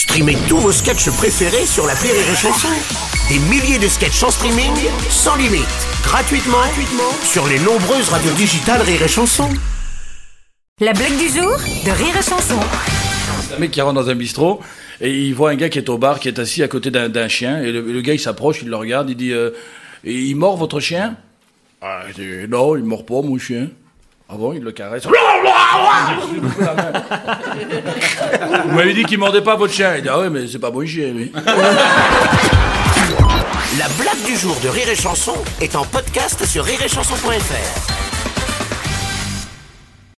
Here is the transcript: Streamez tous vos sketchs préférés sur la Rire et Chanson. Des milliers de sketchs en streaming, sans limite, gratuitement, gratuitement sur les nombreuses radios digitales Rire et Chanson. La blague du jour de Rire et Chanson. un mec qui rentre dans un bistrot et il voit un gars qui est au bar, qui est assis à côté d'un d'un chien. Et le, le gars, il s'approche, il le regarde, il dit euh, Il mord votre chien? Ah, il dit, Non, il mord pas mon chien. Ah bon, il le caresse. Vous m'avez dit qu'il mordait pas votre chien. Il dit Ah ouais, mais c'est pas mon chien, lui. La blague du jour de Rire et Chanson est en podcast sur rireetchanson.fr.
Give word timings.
Streamez 0.00 0.38
tous 0.48 0.56
vos 0.56 0.72
sketchs 0.72 1.10
préférés 1.10 1.66
sur 1.66 1.86
la 1.86 1.92
Rire 1.92 2.14
et 2.14 2.34
Chanson. 2.34 2.68
Des 3.28 3.38
milliers 3.50 3.78
de 3.78 3.86
sketchs 3.86 4.22
en 4.22 4.30
streaming, 4.30 4.72
sans 5.10 5.36
limite, 5.36 5.66
gratuitement, 6.02 6.56
gratuitement 6.56 7.10
sur 7.22 7.46
les 7.46 7.58
nombreuses 7.58 8.08
radios 8.08 8.32
digitales 8.32 8.80
Rire 8.80 9.02
et 9.02 9.08
Chanson. 9.08 9.50
La 10.80 10.94
blague 10.94 11.18
du 11.18 11.28
jour 11.28 11.54
de 11.84 11.90
Rire 11.90 12.16
et 12.18 12.22
Chanson. 12.22 12.58
un 13.54 13.58
mec 13.58 13.72
qui 13.72 13.82
rentre 13.82 14.02
dans 14.02 14.08
un 14.08 14.14
bistrot 14.14 14.62
et 15.02 15.14
il 15.14 15.34
voit 15.34 15.50
un 15.50 15.56
gars 15.56 15.68
qui 15.68 15.76
est 15.76 15.90
au 15.90 15.98
bar, 15.98 16.18
qui 16.18 16.28
est 16.28 16.38
assis 16.38 16.62
à 16.62 16.68
côté 16.68 16.90
d'un 16.90 17.10
d'un 17.10 17.28
chien. 17.28 17.60
Et 17.60 17.70
le, 17.70 17.82
le 17.82 18.00
gars, 18.00 18.14
il 18.14 18.20
s'approche, 18.20 18.62
il 18.62 18.70
le 18.70 18.76
regarde, 18.76 19.10
il 19.10 19.16
dit 19.16 19.32
euh, 19.32 19.50
Il 20.02 20.34
mord 20.34 20.56
votre 20.56 20.80
chien? 20.80 21.16
Ah, 21.82 22.04
il 22.08 22.14
dit, 22.14 22.48
Non, 22.48 22.74
il 22.74 22.84
mord 22.84 23.04
pas 23.04 23.20
mon 23.20 23.36
chien. 23.36 23.68
Ah 24.30 24.36
bon, 24.36 24.54
il 24.54 24.62
le 24.62 24.72
caresse. 24.72 25.02
Vous 28.66 28.74
m'avez 28.74 28.94
dit 28.94 29.04
qu'il 29.04 29.18
mordait 29.18 29.42
pas 29.42 29.56
votre 29.56 29.72
chien. 29.72 29.96
Il 29.96 30.02
dit 30.02 30.08
Ah 30.08 30.20
ouais, 30.20 30.30
mais 30.30 30.46
c'est 30.46 30.58
pas 30.58 30.70
mon 30.70 30.84
chien, 30.86 31.08
lui. 31.12 31.32
La 33.78 33.88
blague 33.98 34.22
du 34.26 34.36
jour 34.36 34.56
de 34.62 34.68
Rire 34.68 34.88
et 34.88 34.96
Chanson 34.96 35.34
est 35.60 35.74
en 35.76 35.84
podcast 35.84 36.44
sur 36.44 36.64
rireetchanson.fr. 36.64 37.99